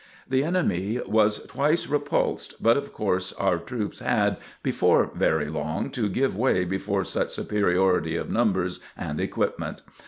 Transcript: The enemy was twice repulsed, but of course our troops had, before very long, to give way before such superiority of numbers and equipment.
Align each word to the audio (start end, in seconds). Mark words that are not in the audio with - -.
The 0.27 0.43
enemy 0.43 0.99
was 1.05 1.43
twice 1.45 1.85
repulsed, 1.85 2.55
but 2.59 2.75
of 2.75 2.91
course 2.91 3.33
our 3.33 3.59
troops 3.59 3.99
had, 3.99 4.37
before 4.63 5.11
very 5.13 5.45
long, 5.45 5.91
to 5.91 6.09
give 6.09 6.35
way 6.35 6.63
before 6.65 7.03
such 7.03 7.29
superiority 7.29 8.15
of 8.15 8.27
numbers 8.31 8.79
and 8.97 9.21
equipment. 9.21 9.83